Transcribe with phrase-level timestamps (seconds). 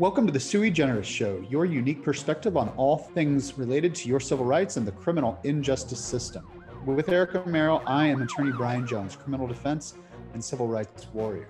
[0.00, 4.18] Welcome to the Sui Generis Show, your unique perspective on all things related to your
[4.18, 6.44] civil rights and the criminal injustice system.
[6.84, 9.94] With Erica Merrill, I am attorney Brian Jones, criminal defense
[10.32, 11.48] and civil rights warrior.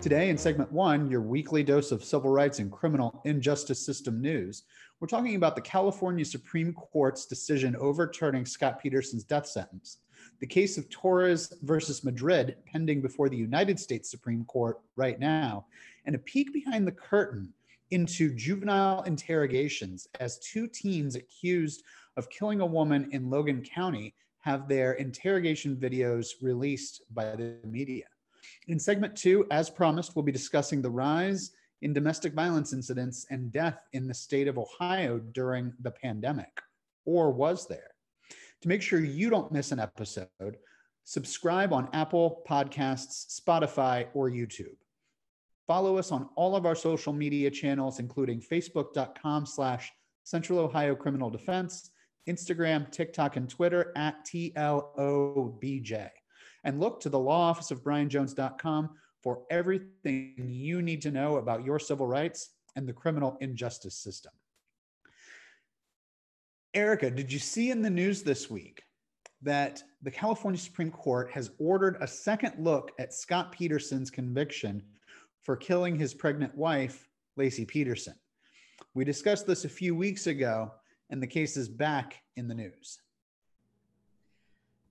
[0.00, 4.62] Today, in segment one, your weekly dose of civil rights and criminal injustice system news,
[5.00, 9.98] we're talking about the California Supreme Court's decision overturning Scott Peterson's death sentence,
[10.38, 15.66] the case of Torres versus Madrid pending before the United States Supreme Court right now,
[16.06, 17.52] and a peek behind the curtain
[17.92, 21.82] into juvenile interrogations as two teens accused
[22.16, 28.04] of killing a woman in Logan County have their interrogation videos released by the media.
[28.68, 31.52] In segment two, as promised, we'll be discussing the rise
[31.82, 36.60] in domestic violence incidents and death in the state of Ohio during the pandemic.
[37.04, 37.90] Or was there?
[38.62, 40.56] To make sure you don't miss an episode,
[41.04, 44.76] subscribe on Apple Podcasts, Spotify, or YouTube.
[45.72, 49.90] Follow us on all of our social media channels, including facebook.com slash
[50.22, 51.92] Central Ohio Criminal Defense,
[52.28, 56.10] Instagram, TikTok, and Twitter at TLOBJ.
[56.64, 58.90] And look to the law office of brianjones.com
[59.22, 64.32] for everything you need to know about your civil rights and the criminal injustice system.
[66.74, 68.82] Erica, did you see in the news this week
[69.40, 74.82] that the California Supreme Court has ordered a second look at Scott Peterson's conviction
[75.42, 78.14] for killing his pregnant wife, Laci Peterson.
[78.94, 80.72] We discussed this a few weeks ago,
[81.10, 83.00] and the case is back in the news.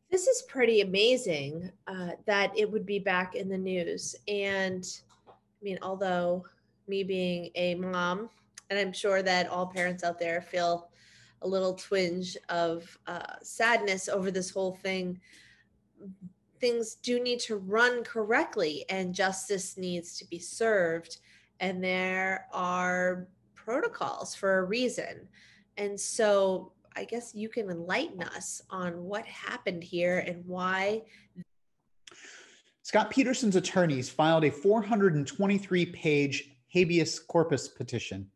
[0.09, 4.15] This is pretty amazing uh, that it would be back in the news.
[4.27, 4.85] And
[5.27, 6.45] I mean, although
[6.87, 8.29] me being a mom,
[8.69, 10.89] and I'm sure that all parents out there feel
[11.43, 15.19] a little twinge of uh, sadness over this whole thing
[16.61, 21.17] things do need to run correctly and justice needs to be served.
[21.59, 25.27] And there are protocols for a reason.
[25.77, 31.03] And so I guess you can enlighten us on what happened here and why.
[32.83, 38.27] Scott Peterson's attorneys filed a 423 page habeas corpus petition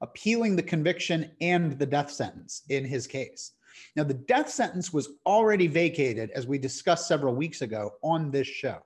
[0.00, 3.52] appealing the conviction and the death sentence in his case.
[3.96, 8.46] Now, the death sentence was already vacated, as we discussed several weeks ago on this
[8.46, 8.78] show.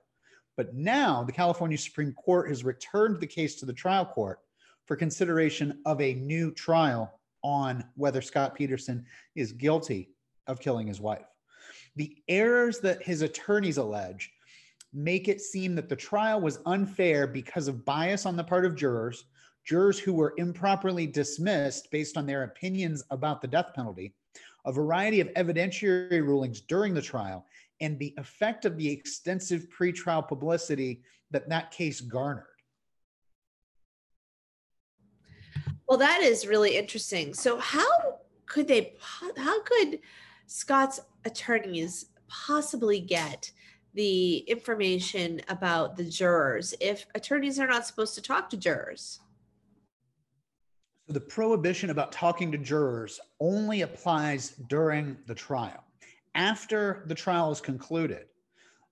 [0.55, 4.39] But now the California Supreme Court has returned the case to the trial court
[4.85, 9.05] for consideration of a new trial on whether Scott Peterson
[9.35, 10.09] is guilty
[10.47, 11.25] of killing his wife.
[11.95, 14.31] The errors that his attorneys allege
[14.93, 18.75] make it seem that the trial was unfair because of bias on the part of
[18.75, 19.25] jurors,
[19.65, 24.13] jurors who were improperly dismissed based on their opinions about the death penalty,
[24.65, 27.45] a variety of evidentiary rulings during the trial,
[27.81, 31.01] and the effect of the extensive pretrial publicity
[31.31, 32.45] that that case garnered.
[35.87, 37.33] Well, that is really interesting.
[37.33, 38.95] So, how could they,
[39.37, 39.99] how could
[40.47, 43.51] Scott's attorneys possibly get
[43.93, 49.19] the information about the jurors if attorneys are not supposed to talk to jurors?
[51.09, 55.83] The prohibition about talking to jurors only applies during the trial.
[56.33, 58.27] After the trial is concluded,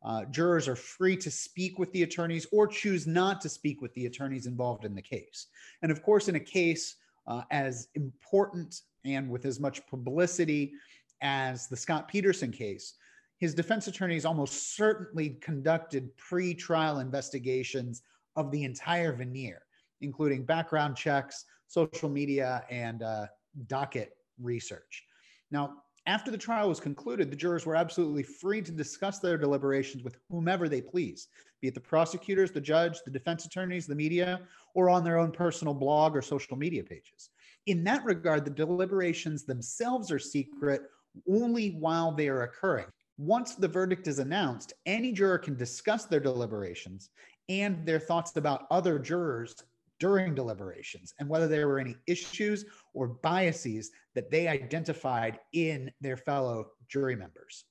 [0.03, 3.93] uh, jurors are free to speak with the attorneys or choose not to speak with
[3.93, 5.47] the attorneys involved in the case.
[5.83, 6.95] And of course, in a case
[7.27, 10.73] uh, as important and with as much publicity
[11.21, 12.95] as the Scott Peterson case,
[13.37, 18.01] his defense attorneys almost certainly conducted pre trial investigations
[18.35, 19.61] of the entire venire,
[20.01, 23.27] including background checks, social media, and uh,
[23.67, 25.03] docket research.
[25.51, 30.03] Now, after the trial was concluded, the jurors were absolutely free to discuss their deliberations
[30.03, 31.27] with whomever they please,
[31.61, 34.41] be it the prosecutors, the judge, the defense attorneys, the media,
[34.73, 37.29] or on their own personal blog or social media pages.
[37.67, 40.81] In that regard, the deliberations themselves are secret
[41.29, 42.87] only while they are occurring.
[43.17, 47.11] Once the verdict is announced, any juror can discuss their deliberations
[47.49, 49.55] and their thoughts about other jurors
[50.01, 52.65] during deliberations and whether there were any issues
[52.95, 57.65] or biases that they identified in their fellow jury members.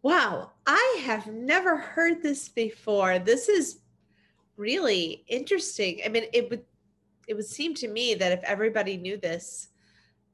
[0.00, 3.18] Wow, I have never heard this before.
[3.18, 3.80] This is
[4.56, 6.00] really interesting.
[6.06, 6.64] I mean, it would
[7.28, 9.68] it would seem to me that if everybody knew this,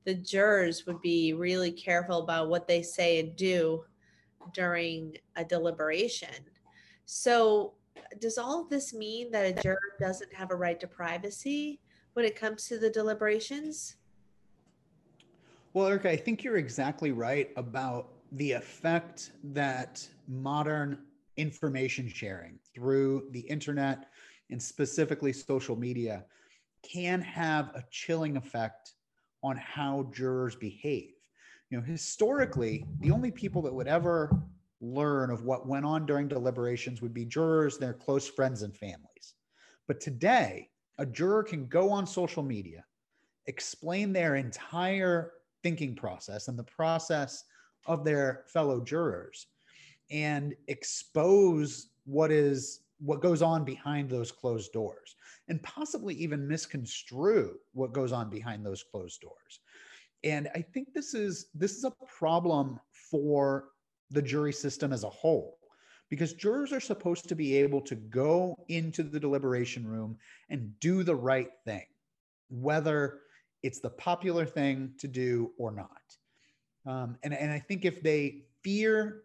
[0.05, 3.83] the jurors would be really careful about what they say and do
[4.53, 6.35] during a deliberation.
[7.07, 7.73] So,
[8.21, 11.81] does all of this mean that a juror doesn't have a right to privacy
[12.13, 13.97] when it comes to the deliberations?
[15.75, 20.99] Well, Erica, I think you're exactly right about the effect that modern
[21.37, 24.11] information sharing through the internet
[24.51, 26.25] and specifically social media
[26.83, 28.93] can have a chilling effect
[29.43, 31.15] on how jurors behave.
[31.71, 34.31] You know, historically, the only people that would ever
[34.83, 39.35] learn of what went on during deliberations would be jurors, their close friends, and families.
[39.87, 40.69] But today,
[40.99, 42.85] a juror can go on social media,
[43.47, 45.33] explain their entire
[45.63, 47.45] thinking process and the process
[47.87, 49.47] of their fellow jurors,
[50.11, 55.17] and expose what is what goes on behind those closed doors
[55.49, 59.61] and possibly even misconstrue what goes on behind those closed doors
[60.23, 63.71] and i think this is this is a problem for
[64.13, 65.59] the jury system as a whole
[66.11, 70.17] because jurors are supposed to be able to go into the deliberation room
[70.51, 71.87] and do the right thing
[72.51, 73.21] whether
[73.63, 75.89] it's the popular thing to do or not
[76.87, 79.23] um, and, and i think if they fear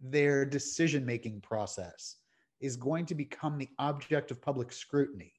[0.00, 2.16] their decision making process
[2.60, 5.32] is going to become the object of public scrutiny,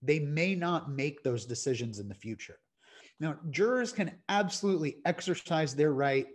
[0.00, 2.58] they may not make those decisions in the future.
[3.20, 6.26] Now, jurors can absolutely exercise their right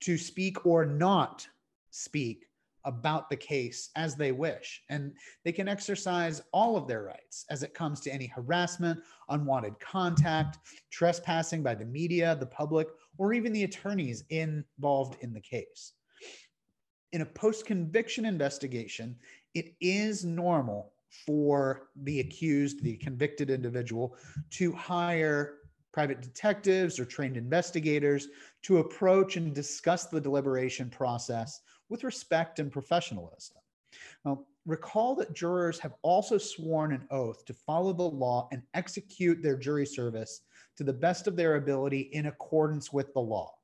[0.00, 1.46] to speak or not
[1.90, 2.46] speak
[2.84, 4.82] about the case as they wish.
[4.88, 5.12] And
[5.44, 10.58] they can exercise all of their rights as it comes to any harassment, unwanted contact,
[10.90, 12.86] trespassing by the media, the public,
[13.18, 15.94] or even the attorneys involved in the case.
[17.12, 19.16] In a post conviction investigation,
[19.54, 20.92] it is normal
[21.24, 24.16] for the accused, the convicted individual,
[24.50, 25.54] to hire
[25.96, 28.28] private detectives or trained investigators
[28.60, 33.56] to approach and discuss the deliberation process with respect and professionalism.
[34.22, 39.42] Now, recall that jurors have also sworn an oath to follow the law and execute
[39.42, 40.42] their jury service
[40.76, 43.54] to the best of their ability in accordance with the law.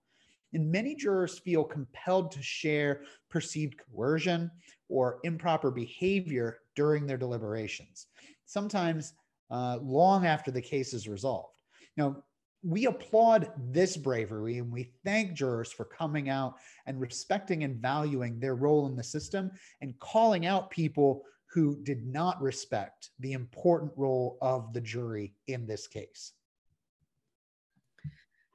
[0.55, 4.51] And many jurors feel compelled to share perceived coercion
[4.89, 8.07] or improper behavior during their deliberations,
[8.47, 9.13] sometimes
[9.51, 11.52] uh, long after the case is resolved.
[11.97, 12.23] Now,
[12.65, 16.55] we applaud this bravery and we thank jurors for coming out
[16.87, 19.51] and respecting and valuing their role in the system
[19.81, 25.67] and calling out people who did not respect the important role of the jury in
[25.67, 26.33] this case.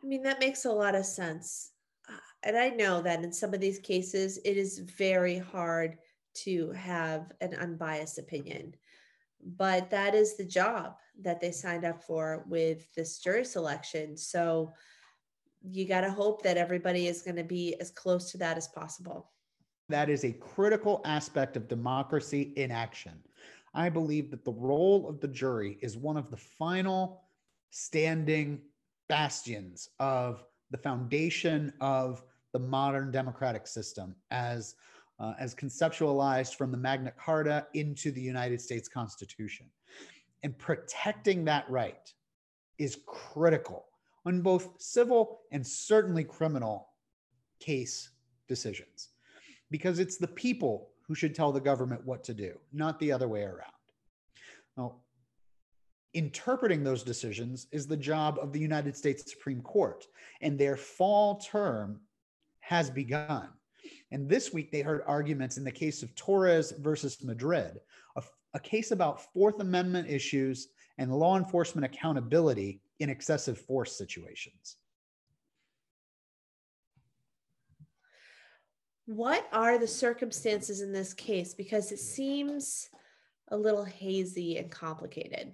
[0.03, 1.71] I mean, that makes a lot of sense
[2.09, 5.97] uh, and I know that in some of these cases, it is very hard
[6.35, 8.75] to have an unbiased opinion.
[9.41, 14.17] But that is the job that they signed up for with this jury selection.
[14.17, 14.73] So
[15.61, 18.67] you got to hope that everybody is going to be as close to that as
[18.67, 19.31] possible.
[19.89, 23.13] That is a critical aspect of democracy in action.
[23.73, 27.23] I believe that the role of the jury is one of the final
[27.69, 28.61] standing
[29.07, 32.23] bastions of the foundation of
[32.53, 34.75] the modern democratic system as
[35.19, 39.65] uh, as conceptualized from the Magna Carta into the United States Constitution.
[40.43, 42.13] And protecting that right
[42.77, 43.85] is critical
[44.25, 46.89] on both civil and certainly criminal
[47.59, 48.11] case
[48.47, 49.09] decisions
[49.71, 53.27] because it's the people who should tell the government what to do, not the other
[53.27, 53.71] way around.
[54.75, 54.97] Now,
[56.13, 60.05] interpreting those decisions is the job of the United States Supreme Court,
[60.41, 62.01] and their fall term
[62.59, 63.49] has begun.
[64.11, 67.79] And this week they heard arguments in the case of Torres versus Madrid,
[68.15, 68.23] a,
[68.53, 74.77] a case about Fourth Amendment issues and law enforcement accountability in excessive force situations.
[79.05, 81.53] What are the circumstances in this case?
[81.53, 82.89] Because it seems
[83.49, 85.53] a little hazy and complicated.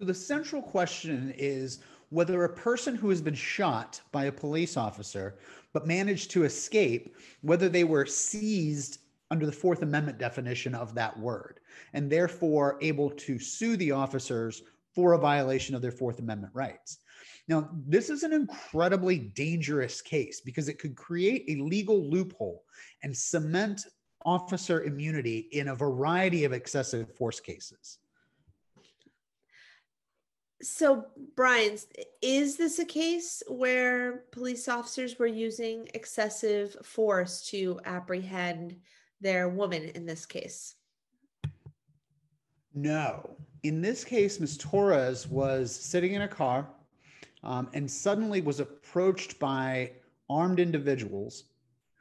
[0.00, 1.78] So the central question is
[2.08, 5.36] whether a person who has been shot by a police officer
[5.74, 9.00] but managed to escape, whether they were seized
[9.30, 11.60] under the Fourth Amendment definition of that word,
[11.92, 14.62] and therefore able to sue the officers
[14.94, 16.98] for a violation of their Fourth Amendment rights.
[17.48, 22.64] Now, this is an incredibly dangerous case because it could create a legal loophole
[23.02, 23.86] and cement
[24.24, 27.98] officer immunity in a variety of excessive force cases.
[30.64, 31.04] So,
[31.36, 31.76] Brian,
[32.22, 38.76] is this a case where police officers were using excessive force to apprehend
[39.20, 40.76] their woman in this case?
[42.74, 43.36] No.
[43.62, 44.56] In this case, Ms.
[44.56, 46.66] Torres was sitting in a car
[47.42, 49.92] um, and suddenly was approached by
[50.30, 51.44] armed individuals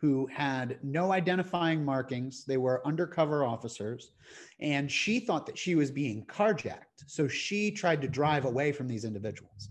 [0.03, 2.43] who had no identifying markings.
[2.43, 4.11] They were undercover officers.
[4.59, 7.05] And she thought that she was being carjacked.
[7.07, 9.69] So she tried to drive away from these individuals.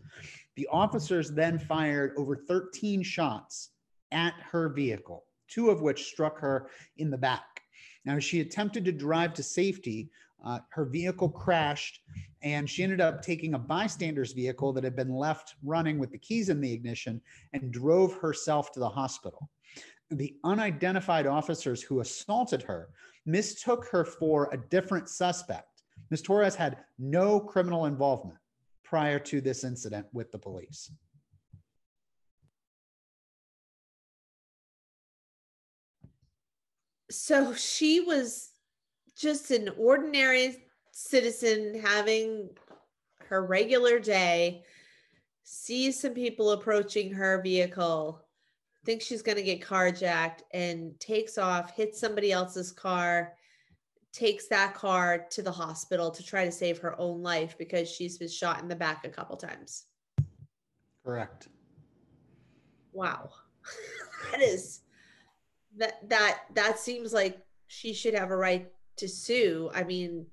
[0.56, 3.72] The officers then fired over 13 shots
[4.10, 7.60] at her vehicle, two of which struck her in the back.
[8.06, 10.08] Now, she attempted to drive to safety,
[10.42, 12.00] uh, her vehicle crashed
[12.42, 16.18] and she ended up taking a bystander's vehicle that had been left running with the
[16.18, 17.20] keys in the ignition
[17.52, 19.48] and drove herself to the hospital.
[20.11, 22.90] The unidentified officers who assaulted her
[23.25, 25.82] mistook her for a different suspect.
[26.11, 26.23] Ms.
[26.23, 28.38] Torres had no criminal involvement
[28.85, 30.90] prior to this incident with the police.
[37.11, 38.50] So she was
[39.16, 42.50] just an ordinary citizen having
[43.28, 44.64] her regular day,
[45.42, 48.21] sees some people approaching her vehicle,
[48.84, 53.34] thinks she's going to get carjacked, and takes off, hits somebody else's car,
[54.12, 58.18] takes that car to the hospital to try to save her own life because she's
[58.18, 59.86] been shot in the back a couple times.
[61.04, 61.48] Correct.
[62.92, 63.30] Wow.
[64.30, 64.80] that is
[65.78, 69.70] that that that seems like she should have a right to sue.
[69.74, 70.26] I mean,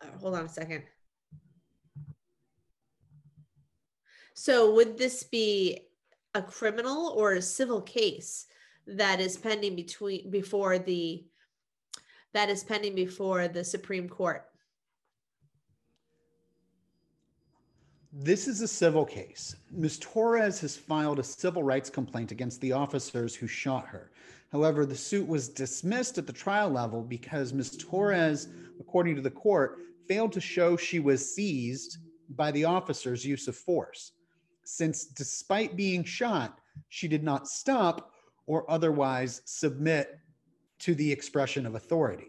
[0.00, 0.84] uh, hold on a second.
[4.34, 5.80] So would this be
[6.34, 8.46] a criminal or a civil case
[8.86, 11.24] that is pending between before the
[12.32, 14.44] that is pending before the Supreme Court?
[18.12, 19.54] This is a civil case.
[19.70, 19.98] Ms.
[19.98, 24.10] Torres has filed a civil rights complaint against the officers who shot her.
[24.50, 27.76] However, the suit was dismissed at the trial level because Ms.
[27.78, 28.48] Torres,
[28.80, 31.98] according to the court, failed to show she was seized
[32.30, 34.12] by the officers' use of force,
[34.76, 38.12] since despite being shot, she did not stop
[38.46, 40.18] or otherwise submit
[40.78, 42.28] to the expression of authority.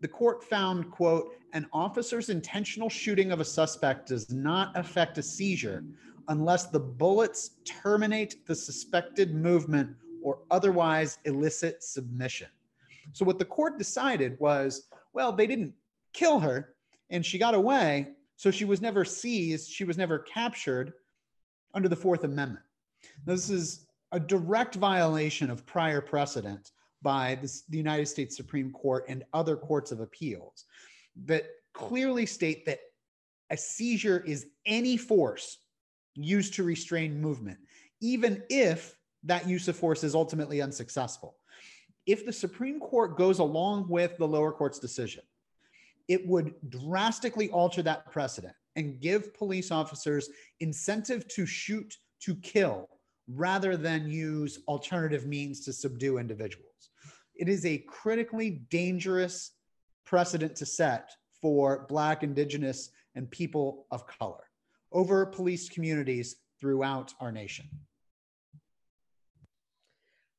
[0.00, 5.22] The court found, quote, an officer's intentional shooting of a suspect does not affect a
[5.22, 5.84] seizure
[6.28, 9.90] unless the bullets terminate the suspected movement
[10.22, 12.48] or otherwise elicit submission.
[13.12, 15.72] So, what the court decided was well, they didn't
[16.12, 16.74] kill her
[17.10, 18.08] and she got away.
[18.34, 20.92] So, she was never seized, she was never captured
[21.76, 22.64] under the Fourth Amendment.
[23.26, 26.70] This is a direct violation of prior precedent
[27.02, 30.64] by this, the United States Supreme Court and other courts of appeals
[31.26, 32.80] that clearly state that
[33.50, 35.58] a seizure is any force
[36.14, 37.58] used to restrain movement,
[38.00, 41.36] even if that use of force is ultimately unsuccessful.
[42.06, 45.22] If the Supreme Court goes along with the lower court's decision,
[46.08, 50.28] it would drastically alter that precedent and give police officers
[50.60, 52.88] incentive to shoot to kill
[53.28, 56.90] rather than use alternative means to subdue individuals.
[57.34, 59.52] It is a critically dangerous
[60.04, 64.44] precedent to set for Black, Indigenous, and people of color
[64.92, 67.68] over police communities throughout our nation.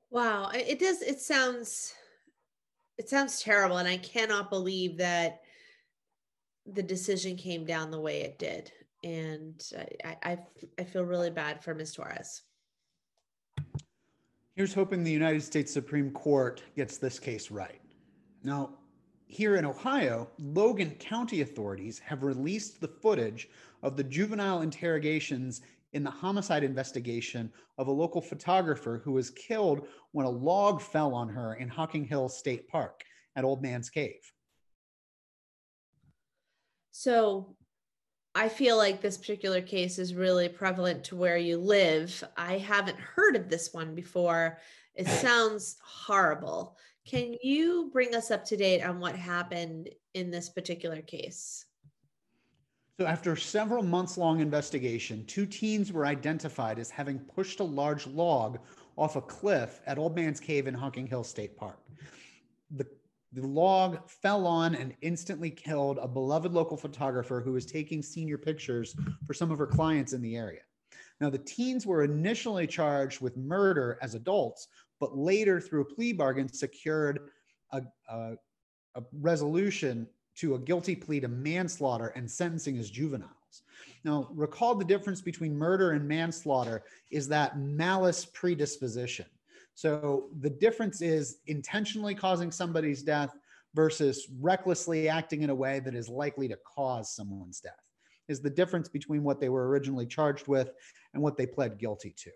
[0.10, 1.01] Wow, it does.
[1.01, 1.94] It sounds,
[2.98, 5.41] it sounds terrible, and I cannot believe that
[6.74, 8.71] the decision came down the way it did.
[9.03, 9.63] And
[10.03, 10.38] I, I,
[10.79, 11.93] I feel really bad for Ms.
[11.93, 12.43] Torres.
[14.55, 17.79] Here's hoping the United States Supreme Court gets this case right.
[18.43, 18.71] Now,
[19.27, 23.50] here in Ohio, Logan County authorities have released the footage
[23.83, 25.62] of the juvenile interrogations
[25.93, 31.13] in the homicide investigation of a local photographer who was killed when a log fell
[31.13, 33.03] on her in Hocking Hill State Park
[33.36, 34.31] at Old Man's Cave.
[37.00, 37.56] So,
[38.34, 42.24] I feel like this particular case is really prevalent to where you live.
[42.36, 44.58] I haven't heard of this one before.
[44.96, 46.75] It sounds horrible.
[47.06, 51.66] Can you bring us up to date on what happened in this particular case?
[53.00, 58.08] So, after several months long investigation, two teens were identified as having pushed a large
[58.08, 58.58] log
[58.98, 61.77] off a cliff at Old Man's Cave in Hocking Hill State Park.
[63.34, 68.38] The log fell on and instantly killed a beloved local photographer who was taking senior
[68.38, 70.62] pictures for some of her clients in the area.
[71.19, 74.67] Now, the teens were initially charged with murder as adults,
[75.00, 77.29] but later, through a plea bargain, secured
[77.72, 78.36] a, a,
[78.96, 83.63] a resolution to a guilty plea to manslaughter and sentencing as juveniles.
[84.03, 89.25] Now, recall the difference between murder and manslaughter is that malice predisposition.
[89.77, 93.29] So the difference is intentionally causing somebody's death
[93.75, 97.74] versus recklessly acting in a way that is likely to cause someone's death
[98.27, 100.72] is the difference between what they were originally charged with
[101.13, 102.31] and what they pled guilty to.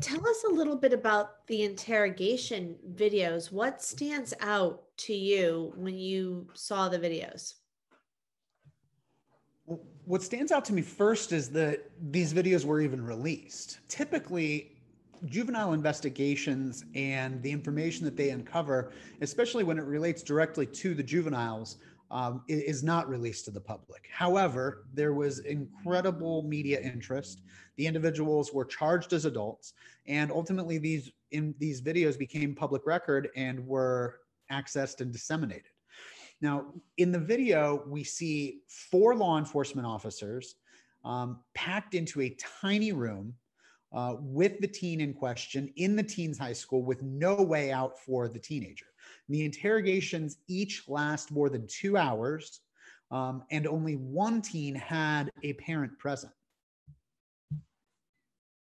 [0.00, 3.50] Tell us a little bit about the interrogation videos.
[3.50, 7.54] What stands out to you when you saw the videos?
[10.06, 13.78] What stands out to me first is that these videos were even released.
[13.88, 14.76] Typically,
[15.26, 18.92] juvenile investigations and the information that they uncover,
[19.22, 21.78] especially when it relates directly to the juveniles,
[22.10, 24.08] um, is not released to the public.
[24.12, 27.40] However, there was incredible media interest.
[27.76, 29.72] The individuals were charged as adults,
[30.06, 34.20] and ultimately these in these videos became public record and were
[34.52, 35.73] accessed and disseminated.
[36.40, 36.66] Now,
[36.98, 40.56] in the video, we see four law enforcement officers
[41.04, 43.34] um, packed into a tiny room
[43.94, 47.98] uh, with the teen in question in the teen's high school with no way out
[47.98, 48.86] for the teenager.
[49.28, 52.60] And The interrogations each last more than two hours,
[53.10, 56.32] um, and only one teen had a parent present.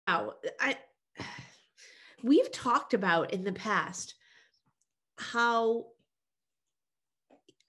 [0.08, 0.78] Wow, I
[2.24, 4.16] we've talked about in the past
[5.18, 5.88] how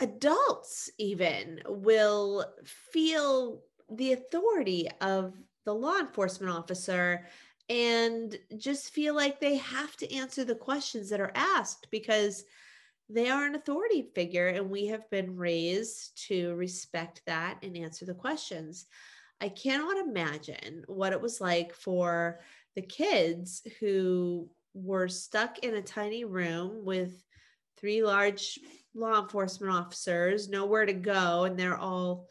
[0.00, 7.26] adults even will feel the authority of the law enforcement officer
[7.68, 12.44] and just feel like they have to answer the questions that are asked because
[13.10, 18.04] they are an authority figure and we have been raised to respect that and answer
[18.04, 18.86] the questions.
[19.40, 22.40] I cannot imagine what it was like for
[22.74, 27.22] the kids who were stuck in a tiny room with
[27.78, 28.58] three large
[28.98, 32.26] law enforcement officers, nowhere to go, and they're all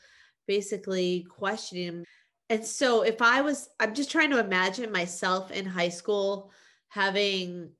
[0.47, 2.05] basically questioning
[2.49, 6.51] and so if I was, I'm just trying to imagine myself in high school
[6.87, 7.71] having,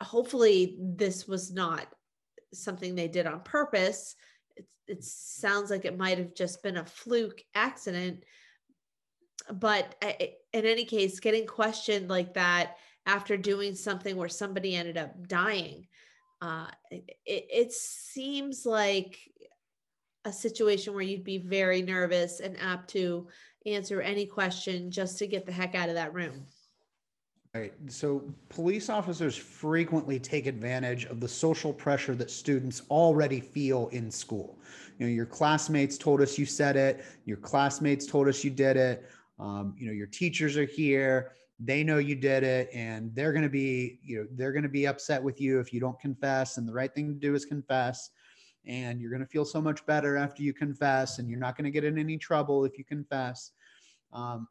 [0.00, 1.86] hopefully, this was not
[2.52, 4.14] something they did on purpose.
[4.56, 8.24] It, it sounds like it might have just been a fluke accident.
[9.52, 9.96] But
[10.52, 12.76] in any case, getting questioned like that
[13.06, 15.88] after doing something where somebody ended up dying,
[16.44, 19.18] uh, it, it seems like
[20.26, 23.26] a situation where you'd be very nervous and apt to
[23.64, 26.44] answer any question just to get the heck out of that room.
[27.54, 27.72] Right.
[27.86, 34.10] So police officers frequently take advantage of the social pressure that students already feel in
[34.10, 34.58] school.
[34.98, 37.04] You know, your classmates told us you said it.
[37.24, 39.08] Your classmates told us you did it.
[39.38, 41.32] Um, you know, your teachers are here.
[41.60, 44.68] They know you did it, and they're going to be, you know, they're going to
[44.68, 46.56] be upset with you if you don't confess.
[46.56, 48.10] And the right thing to do is confess.
[48.66, 51.64] And you're going to feel so much better after you confess, and you're not going
[51.64, 53.52] to get in any trouble if you confess.
[54.12, 54.48] Um,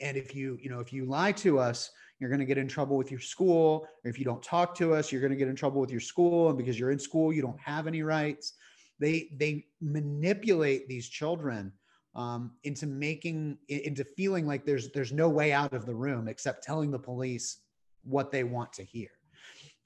[0.00, 2.68] and if you, you know, if you lie to us, you're going to get in
[2.68, 3.86] trouble with your school.
[4.04, 6.00] Or if you don't talk to us, you're going to get in trouble with your
[6.00, 6.48] school.
[6.48, 8.54] And because you're in school, you don't have any rights.
[8.98, 11.72] They they manipulate these children
[12.16, 16.64] um, into making into feeling like there's there's no way out of the room except
[16.64, 17.60] telling the police
[18.02, 19.10] what they want to hear.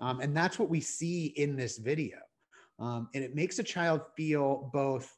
[0.01, 2.19] Um, and that's what we see in this video.
[2.79, 5.15] Um, and it makes a child feel both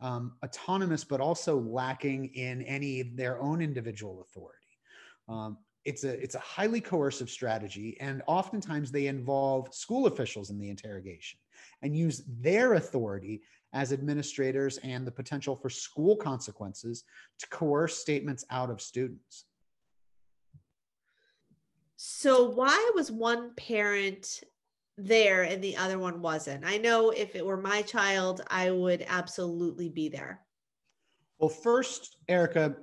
[0.00, 4.58] um, autonomous, but also lacking in any their own individual authority.
[5.28, 10.58] Um, it's a it's a highly coercive strategy, and oftentimes they involve school officials in
[10.58, 11.38] the interrogation
[11.82, 17.04] and use their authority as administrators and the potential for school consequences
[17.38, 19.44] to coerce statements out of students.
[21.96, 24.42] So, why was one parent
[24.98, 26.66] there and the other one wasn't.
[26.66, 30.40] I know if it were my child, I would absolutely be there.
[31.38, 32.74] Well, first, Erica,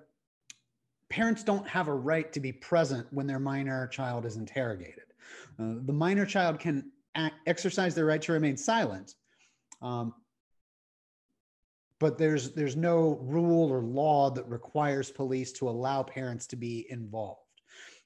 [1.09, 5.03] parents don't have a right to be present when their minor child is interrogated.
[5.59, 9.15] Uh, the minor child can act, exercise their right to remain silent,
[9.81, 10.13] um,
[11.99, 16.85] but there's there's no rule or law that requires police to allow parents to be
[16.89, 17.41] involved.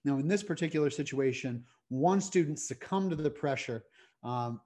[0.05, 3.83] Now, in this particular situation, one student succumbed to the pressure
[4.23, 4.61] um,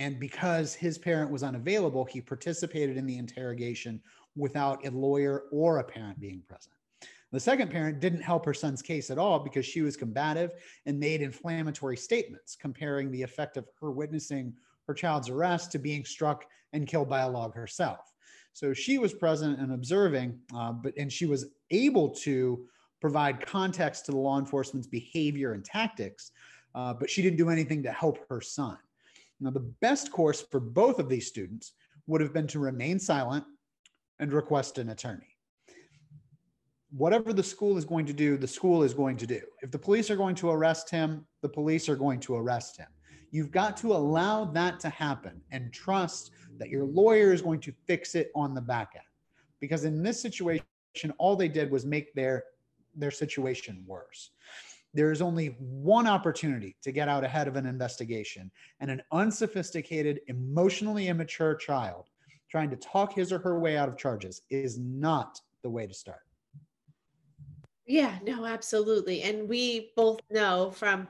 [0.00, 4.00] and because his parent was unavailable, he participated in the interrogation
[4.36, 6.74] without a lawyer or a parent being present.
[7.32, 10.52] The second parent didn't help her son's case at all because she was combative
[10.86, 14.54] and made inflammatory statements comparing the effect of her witnessing
[14.86, 18.14] her child's arrest to being struck and killed by a log herself.
[18.52, 22.66] So she was present and observing, uh, but and she was able to
[23.00, 26.32] provide context to the law enforcement's behavior and tactics,
[26.74, 28.76] uh, but she didn't do anything to help her son.
[29.40, 31.72] Now, the best course for both of these students
[32.06, 33.44] would have been to remain silent
[34.18, 35.36] and request an attorney.
[36.90, 39.40] Whatever the school is going to do, the school is going to do.
[39.62, 42.88] If the police are going to arrest him, the police are going to arrest him.
[43.30, 47.72] You've got to allow that to happen and trust that your lawyer is going to
[47.86, 49.04] fix it on the back end.
[49.60, 50.64] Because in this situation,
[51.18, 52.44] all they did was make their
[52.96, 54.30] their situation worse
[54.92, 60.20] there is only one opportunity to get out ahead of an investigation, and an unsophisticated,
[60.26, 62.06] emotionally immature child
[62.50, 65.94] trying to talk his or her way out of charges is not the way to
[65.94, 66.22] start.
[67.86, 69.22] Yeah, no, absolutely.
[69.22, 71.06] And we both know from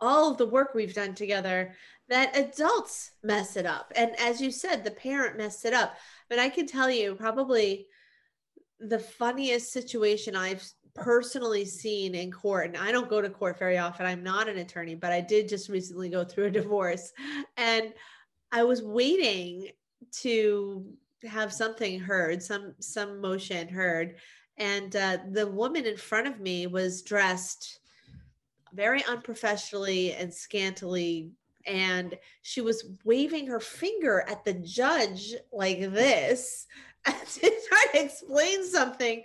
[0.00, 1.74] all of the work we've done together
[2.08, 3.92] that adults mess it up.
[3.96, 5.94] And as you said, the parent messed it up.
[6.28, 7.86] But I can tell you, probably
[8.78, 13.78] the funniest situation I've personally seen in court, and I don't go to court very
[13.78, 14.06] often.
[14.06, 17.12] I'm not an attorney, but I did just recently go through a divorce.
[17.56, 17.92] And
[18.52, 19.68] I was waiting
[20.20, 20.84] to
[21.24, 24.16] have something heard, some some motion heard.
[24.56, 27.80] And uh, the woman in front of me was dressed
[28.74, 31.30] very unprofessionally and scantily
[31.66, 36.66] and she was waving her finger at the judge like this
[37.06, 39.22] to try to explain something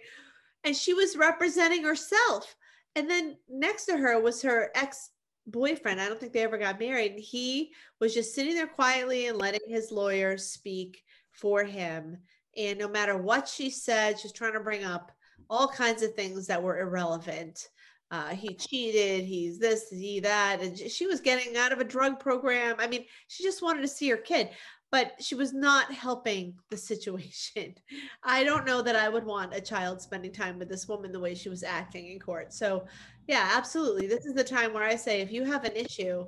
[0.63, 2.55] and she was representing herself.
[2.95, 5.12] And then next to her was her ex
[5.47, 7.13] boyfriend i don't think they ever got married.
[7.13, 12.17] And he was just sitting there quietly and letting his lawyer speak for him.
[12.57, 15.12] And no matter what she said she's trying to bring up
[15.49, 17.69] all kinds of things that were irrelevant
[18.11, 20.61] uh, he cheated, he's this, he that.
[20.61, 22.75] And she was getting out of a drug program.
[22.79, 24.49] I mean, she just wanted to see her kid,
[24.91, 27.75] but she was not helping the situation.
[28.23, 31.19] I don't know that I would want a child spending time with this woman the
[31.19, 32.51] way she was acting in court.
[32.51, 32.85] So,
[33.27, 34.07] yeah, absolutely.
[34.07, 36.25] This is the time where I say if you have an issue,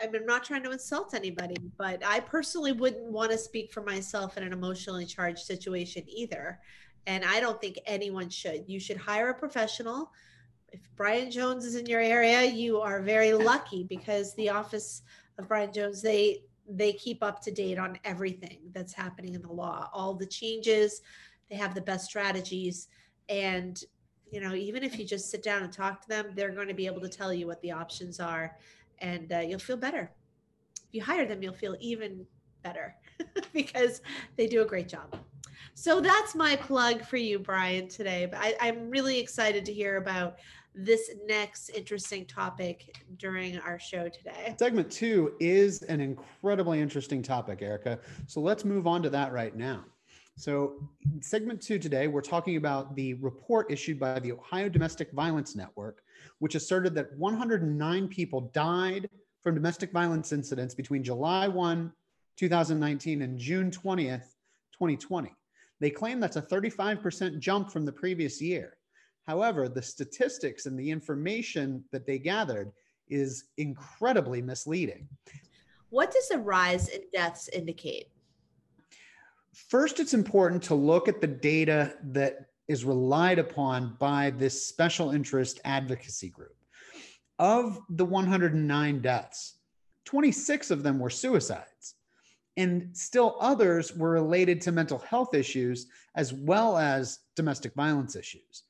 [0.00, 3.72] I mean, I'm not trying to insult anybody, but I personally wouldn't want to speak
[3.72, 6.58] for myself in an emotionally charged situation either.
[7.06, 8.64] And I don't think anyone should.
[8.66, 10.10] You should hire a professional
[10.74, 15.02] if Brian Jones is in your area, you are very lucky because the office
[15.38, 19.52] of Brian Jones, they they keep up to date on everything that's happening in the
[19.52, 21.02] law, all the changes,
[21.50, 22.88] they have the best strategies
[23.28, 23.84] and
[24.32, 26.74] you know, even if you just sit down and talk to them, they're going to
[26.74, 28.56] be able to tell you what the options are
[28.98, 30.10] and uh, you'll feel better.
[30.88, 32.26] If you hire them, you'll feel even
[32.62, 32.96] better
[33.52, 34.00] because
[34.36, 35.16] they do a great job.
[35.74, 38.26] So that's my plug for you, Brian, today.
[38.30, 40.36] But I, am really excited to hear about
[40.74, 44.54] this next interesting topic during our show today.
[44.58, 47.98] Segment two is an incredibly interesting topic, Erica.
[48.26, 49.84] So let's move on to that right now.
[50.36, 50.88] So,
[51.20, 56.02] segment two today, we're talking about the report issued by the Ohio Domestic Violence Network,
[56.40, 59.08] which asserted that 109 people died
[59.44, 61.92] from domestic violence incidents between July 1,
[62.36, 64.34] 2019 and June 20th,
[64.72, 65.32] 2020.
[65.78, 68.76] They claim that's a 35% jump from the previous year.
[69.26, 72.72] However, the statistics and the information that they gathered
[73.08, 75.08] is incredibly misleading.
[75.90, 78.08] What does a rise in deaths indicate?
[79.54, 85.10] First, it's important to look at the data that is relied upon by this special
[85.10, 86.56] interest advocacy group.
[87.38, 89.58] Of the 109 deaths,
[90.04, 91.94] 26 of them were suicides,
[92.56, 98.64] and still others were related to mental health issues as well as domestic violence issues.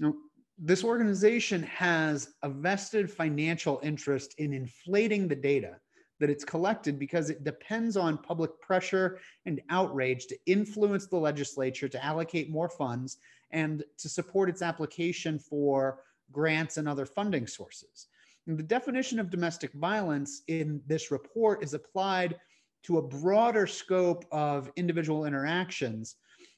[0.00, 0.14] Now,
[0.58, 5.76] this organization has a vested financial interest in inflating the data
[6.18, 11.88] that it's collected because it depends on public pressure and outrage to influence the legislature
[11.88, 13.18] to allocate more funds
[13.50, 16.00] and to support its application for
[16.32, 18.08] grants and other funding sources.
[18.46, 22.36] And the definition of domestic violence in this report is applied
[22.84, 26.16] to a broader scope of individual interactions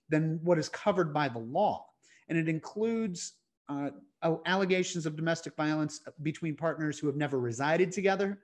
[0.08, 1.84] than what is covered by the law
[2.28, 3.34] and it includes
[3.68, 3.90] uh,
[4.46, 8.38] allegations of domestic violence between partners who have never resided together,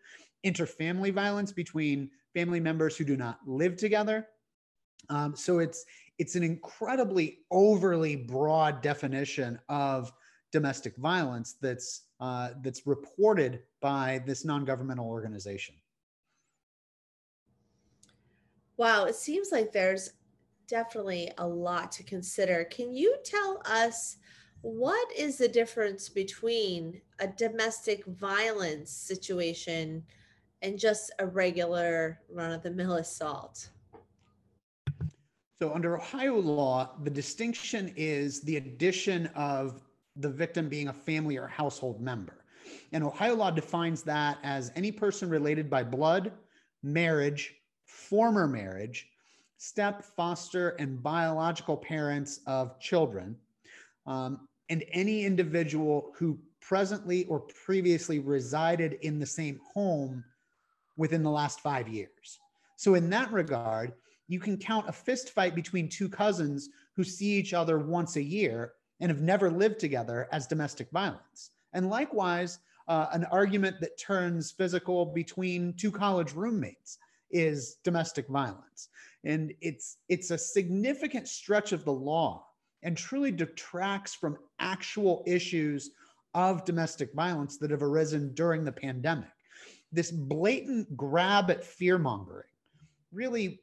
[0.44, 4.26] interfamily violence between family members who do not live together.
[5.08, 5.84] Um, so it's
[6.18, 10.12] it's an incredibly overly broad definition of
[10.52, 15.74] domestic violence that's uh, that's reported by this non-governmental organization.
[18.76, 20.12] Wow, it seems like there's
[20.68, 22.64] definitely a lot to consider.
[22.64, 24.16] Can you tell us
[24.62, 30.02] what is the difference between a domestic violence situation
[30.62, 33.68] and just a regular run of the mill assault?
[35.58, 39.82] So, under Ohio law, the distinction is the addition of
[40.16, 42.44] the victim being a family or household member.
[42.92, 46.32] And Ohio law defines that as any person related by blood,
[46.82, 49.08] marriage, former marriage,
[49.64, 53.34] step, foster, and biological parents of children,
[54.06, 60.22] um, and any individual who presently or previously resided in the same home
[60.96, 62.38] within the last five years.
[62.76, 63.94] So, in that regard,
[64.28, 68.22] you can count a fist fight between two cousins who see each other once a
[68.22, 71.50] year and have never lived together as domestic violence.
[71.72, 76.98] And likewise, uh, an argument that turns physical between two college roommates
[77.34, 78.88] is domestic violence
[79.24, 82.46] and it's it's a significant stretch of the law
[82.82, 85.90] and truly detracts from actual issues
[86.34, 89.28] of domestic violence that have arisen during the pandemic.
[89.92, 92.48] This blatant grab at fear mongering
[93.12, 93.60] really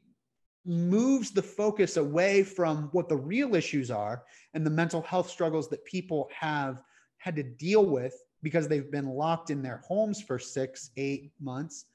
[0.66, 5.70] moves the focus away from what the real issues are and the mental health struggles
[5.70, 6.82] that people have
[7.18, 11.86] had to deal with because they've been locked in their homes for six, eight months,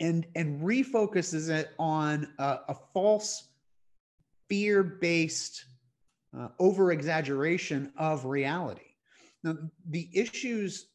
[0.00, 3.48] and and refocuses it on a, a false
[4.48, 5.64] fear-based
[6.36, 8.82] uh, over exaggeration of reality.
[9.42, 9.56] Now,
[9.88, 10.86] the issues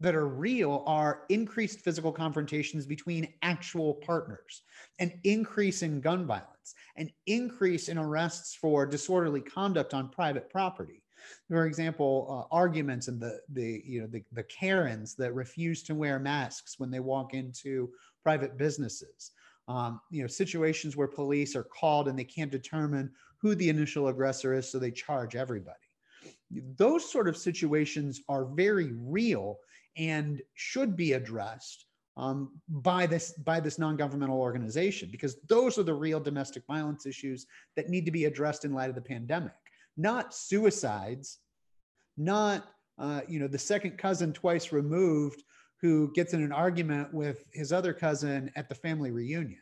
[0.00, 4.62] that are real are increased physical confrontations between actual partners,
[4.98, 11.03] an increase in gun violence, an increase in arrests for disorderly conduct on private property.
[11.48, 15.94] For example, uh, arguments and the the you know the, the Karens that refuse to
[15.94, 17.90] wear masks when they walk into
[18.22, 19.32] private businesses.
[19.66, 24.08] Um, you know situations where police are called and they can't determine who the initial
[24.08, 25.76] aggressor is, so they charge everybody.
[26.76, 29.58] Those sort of situations are very real
[29.96, 35.94] and should be addressed um, by this by this non-governmental organization because those are the
[35.94, 39.52] real domestic violence issues that need to be addressed in light of the pandemic
[39.96, 41.38] not suicides
[42.16, 42.64] not
[42.98, 45.42] uh, you know the second cousin twice removed
[45.80, 49.60] who gets in an argument with his other cousin at the family reunion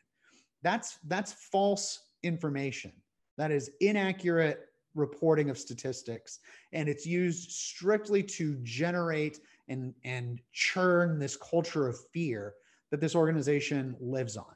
[0.62, 2.92] that's that's false information
[3.38, 6.40] that is inaccurate reporting of statistics
[6.72, 12.54] and it's used strictly to generate and and churn this culture of fear
[12.90, 14.54] that this organization lives on.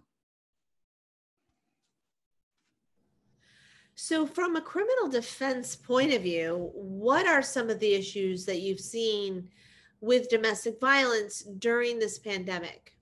[3.99, 8.61] So, from a criminal defense point of view, what are some of the issues that
[8.61, 9.49] you've seen
[10.03, 12.93] with domestic violence during this pandemic?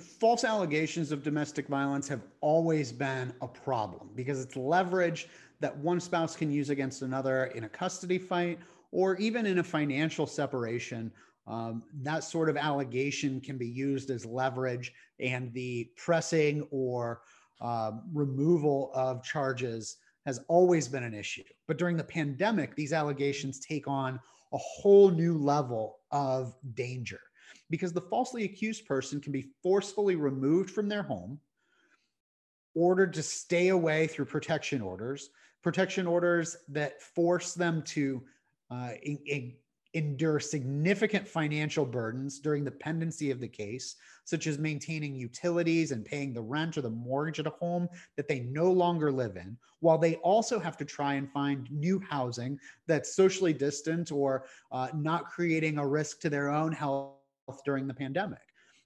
[0.00, 5.28] false allegations of domestic violence have always been a problem because it's leverage
[5.60, 8.58] that one spouse can use against another in a custody fight
[8.90, 11.12] or even in a financial separation,
[11.46, 17.20] um, that sort of allegation can be used as leverage, and the pressing or
[17.60, 21.44] uh, removal of charges has always been an issue.
[21.68, 24.20] But during the pandemic, these allegations take on
[24.52, 27.20] a whole new level of danger
[27.70, 31.40] because the falsely accused person can be forcefully removed from their home,
[32.74, 35.30] ordered to stay away through protection orders,
[35.62, 38.22] protection orders that force them to
[38.70, 39.54] uh, in, in,
[39.96, 46.04] endure significant financial burdens during the pendency of the case, such as maintaining utilities and
[46.04, 49.56] paying the rent or the mortgage at a home that they no longer live in,
[49.80, 54.88] while they also have to try and find new housing that's socially distant or uh,
[54.94, 57.14] not creating a risk to their own health
[57.64, 58.40] during the pandemic.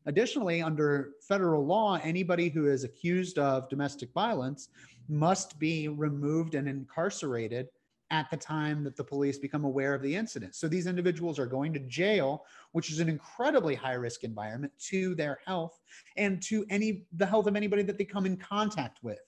[0.06, 4.68] Additionally, under federal law, anybody who is accused of domestic violence
[5.08, 7.68] must be removed and incarcerated
[8.10, 10.54] at the time that the police become aware of the incident.
[10.54, 15.14] So these individuals are going to jail, which is an incredibly high risk environment to
[15.14, 15.80] their health
[16.16, 19.20] and to any the health of anybody that they come in contact with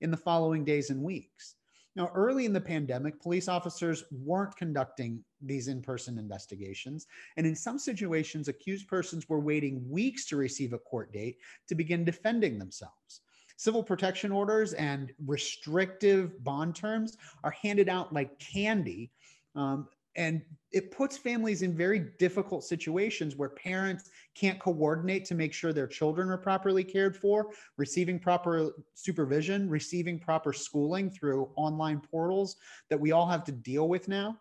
[0.00, 1.56] in the following days and weeks.
[1.96, 7.06] Now, early in the pandemic, police officers weren't conducting these in person investigations.
[7.36, 11.74] And in some situations, accused persons were waiting weeks to receive a court date to
[11.74, 13.22] begin defending themselves.
[13.60, 19.10] Civil protection orders and restrictive bond terms are handed out like candy.
[19.54, 20.40] Um, and
[20.72, 25.86] it puts families in very difficult situations where parents can't coordinate to make sure their
[25.86, 32.56] children are properly cared for, receiving proper supervision, receiving proper schooling through online portals
[32.88, 34.38] that we all have to deal with now.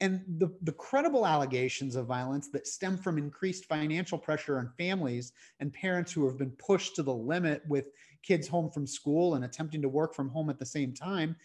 [0.00, 5.32] And the, the credible allegations of violence that stem from increased financial pressure on families
[5.58, 7.86] and parents who have been pushed to the limit with
[8.22, 11.36] kids home from school and attempting to work from home at the same time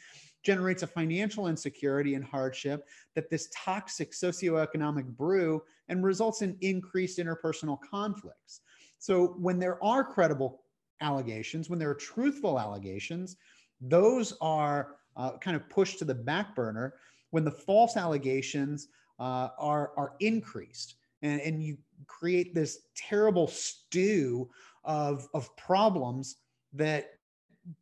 [0.43, 7.17] generates a financial insecurity and hardship that this toxic socioeconomic brew and results in increased
[7.17, 8.61] interpersonal conflicts.
[8.99, 10.63] So when there are credible
[11.01, 13.37] allegations, when there are truthful allegations,
[13.81, 16.95] those are uh, kind of pushed to the back burner
[17.31, 20.95] when the false allegations uh, are, are increased.
[21.21, 24.49] And, and you create this terrible stew
[24.83, 26.37] of, of problems
[26.73, 27.11] that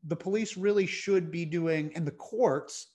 [0.03, 2.87] the police really should be doing, and the courts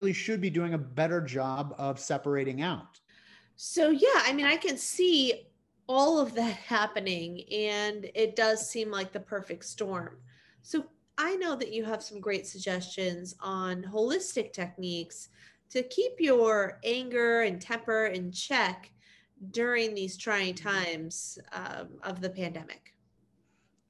[0.00, 3.00] really should be doing a better job of separating out.
[3.56, 5.48] So, yeah, I mean, I can see
[5.88, 10.18] all of that happening, and it does seem like the perfect storm.
[10.62, 10.84] So,
[11.16, 15.28] I know that you have some great suggestions on holistic techniques
[15.70, 18.90] to keep your anger and temper in check
[19.50, 22.93] during these trying times um, of the pandemic.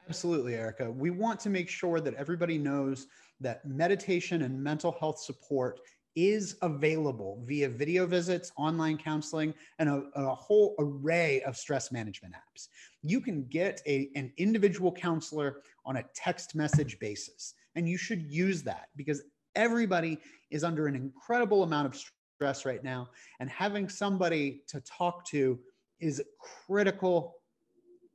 [0.08, 0.90] Absolutely, Erica.
[0.90, 3.06] We want to make sure that everybody knows
[3.40, 5.80] that meditation and mental health support
[6.14, 12.34] is available via video visits, online counseling, and a, a, whole array of stress management
[12.34, 12.68] apps.
[13.02, 18.22] You can get a, an individual counselor on a text message basis, and you should
[18.30, 19.22] use that because
[19.56, 20.18] everybody
[20.50, 22.00] is under an incredible amount of
[22.36, 23.08] stress right now,
[23.40, 25.58] and having somebody to talk to
[25.98, 26.24] is a
[26.66, 27.36] critical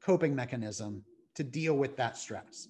[0.02, 1.04] coping mechanism
[1.40, 2.68] to deal with that stress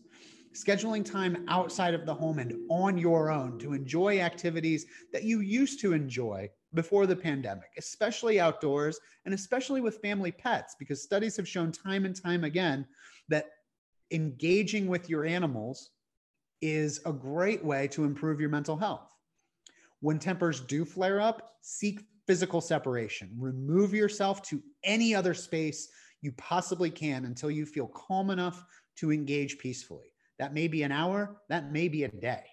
[0.53, 5.41] scheduling time outside of the home and on your own to enjoy activities that you
[5.41, 11.37] used to enjoy before the pandemic, especially outdoors and especially with family pets, because studies
[11.37, 12.85] have shown time and time again
[13.27, 13.45] that
[14.11, 15.91] engaging with your animals
[16.61, 19.13] is a great way to improve your mental health.
[20.01, 23.31] When tempers do flare up, seek physical separation.
[23.39, 25.89] Remove yourself to any other space
[26.21, 28.63] you possibly can until you feel calm enough
[28.97, 30.13] to engage peacefully.
[30.37, 32.43] That may be an hour, that may be a day.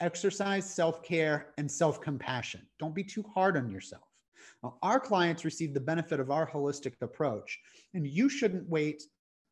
[0.00, 2.66] Exercise self care and self compassion.
[2.78, 4.04] Don't be too hard on yourself.
[4.62, 7.58] Now, our clients receive the benefit of our holistic approach,
[7.94, 9.02] and you shouldn't wait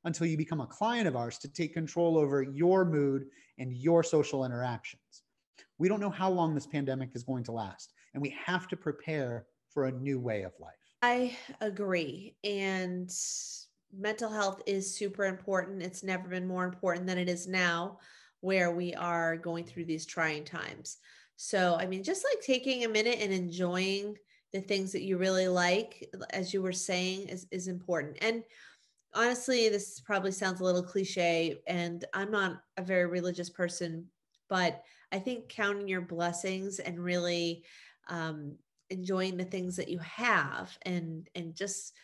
[0.04, 3.26] until you become a client of ours to take control over your mood
[3.58, 5.22] and your social interactions.
[5.78, 8.76] We don't know how long this pandemic is going to last, and we have to
[8.76, 10.74] prepare for a new way of life.
[11.04, 12.34] I agree.
[12.44, 13.14] And
[13.92, 15.82] mental health is super important.
[15.82, 17.98] It's never been more important than it is now,
[18.40, 20.96] where we are going through these trying times.
[21.36, 24.16] So, I mean, just like taking a minute and enjoying
[24.54, 28.16] the things that you really like, as you were saying, is, is important.
[28.22, 28.42] And
[29.12, 34.06] honestly, this probably sounds a little cliche, and I'm not a very religious person,
[34.48, 37.64] but I think counting your blessings and really
[38.08, 38.56] um,
[38.90, 41.94] enjoying the things that you have and and just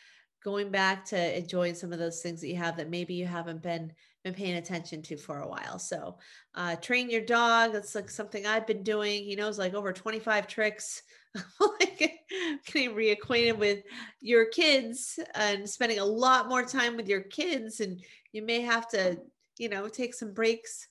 [0.42, 3.62] going back to enjoying some of those things that you have that maybe you haven't
[3.62, 3.92] been
[4.24, 5.78] been paying attention to for a while.
[5.78, 6.18] So
[6.54, 7.72] uh, train your dog.
[7.72, 9.24] That's like something I've been doing.
[9.24, 11.02] He knows like over 25 tricks.
[11.60, 12.20] like
[12.66, 13.84] getting reacquainted with
[14.20, 17.80] your kids and spending a lot more time with your kids.
[17.80, 19.18] And you may have to,
[19.56, 20.88] you know, take some breaks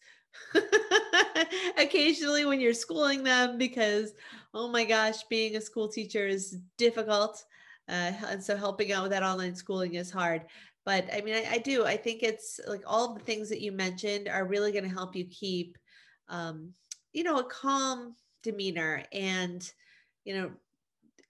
[1.77, 4.13] occasionally when you're schooling them because,
[4.53, 7.43] oh my gosh, being a school teacher is difficult.
[7.87, 10.45] Uh, and so helping out with that online schooling is hard.
[10.85, 11.85] But I mean, I, I do.
[11.85, 15.15] I think it's like all the things that you mentioned are really going to help
[15.15, 15.77] you keep,
[16.29, 16.73] um,
[17.13, 19.03] you know, a calm demeanor.
[19.11, 19.69] And,
[20.23, 20.51] you know,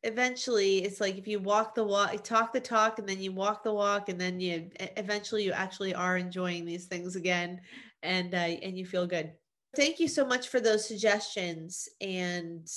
[0.03, 3.63] eventually it's like if you walk the walk, talk the talk, and then you walk
[3.63, 7.59] the walk, and then you eventually you actually are enjoying these things again,
[8.03, 9.31] and uh, and you feel good.
[9.75, 11.87] Thank you so much for those suggestions.
[12.01, 12.67] And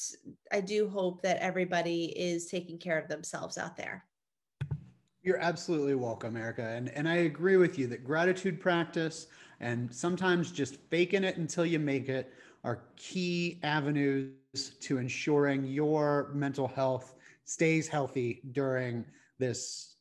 [0.52, 4.04] I do hope that everybody is taking care of themselves out there.
[5.22, 6.66] You're absolutely welcome, Erica.
[6.66, 9.28] And, and I agree with you that gratitude practice
[9.60, 12.32] and sometimes just faking it until you make it
[12.64, 14.34] are key avenues
[14.80, 19.04] to ensuring your mental health stays healthy during
[19.38, 19.91] this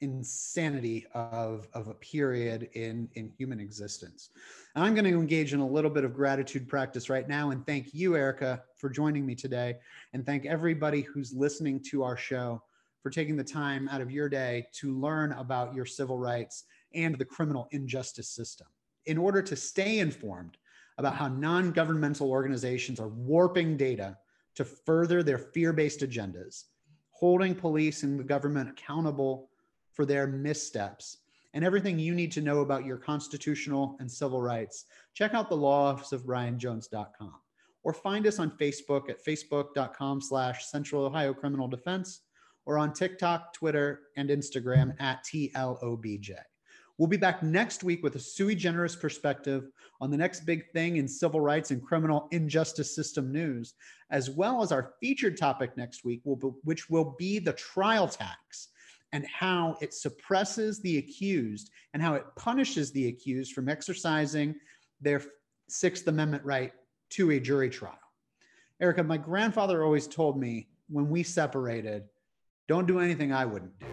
[0.00, 4.30] insanity of, of a period in, in human existence.
[4.74, 7.64] And I'm going to engage in a little bit of gratitude practice right now and
[7.66, 9.76] thank you, Erica, for joining me today.
[10.12, 12.62] And thank everybody who's listening to our show
[13.02, 17.16] for taking the time out of your day to learn about your civil rights and
[17.16, 18.66] the criminal injustice system.
[19.06, 20.56] In order to stay informed
[20.98, 24.16] about how non governmental organizations are warping data
[24.56, 26.64] to further their fear based agendas,
[27.10, 29.50] holding police and the government accountable
[29.96, 31.18] for their missteps
[31.54, 35.56] and everything you need to know about your constitutional and civil rights, check out the
[35.56, 37.34] law office of brianjones.com
[37.82, 42.20] or find us on Facebook at facebook.com slash Central Ohio Criminal Defense
[42.66, 46.34] or on TikTok, Twitter, and Instagram at TLOBJ.
[46.98, 49.68] We'll be back next week with a sui generis perspective
[50.00, 53.74] on the next big thing in civil rights and criminal injustice system news,
[54.10, 58.68] as well as our featured topic next week, which will be the trial tax
[59.12, 64.54] and how it suppresses the accused and how it punishes the accused from exercising
[65.00, 65.22] their
[65.68, 66.72] Sixth Amendment right
[67.10, 67.98] to a jury trial.
[68.80, 72.04] Erica, my grandfather always told me when we separated,
[72.68, 73.86] don't do anything I wouldn't do.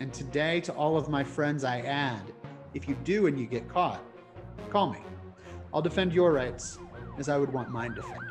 [0.00, 2.32] And today, to all of my friends, I add
[2.74, 4.00] if you do and you get caught,
[4.70, 5.00] call me.
[5.72, 6.78] I'll defend your rights
[7.18, 8.27] as I would want mine defended.